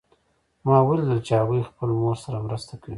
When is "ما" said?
0.65-0.77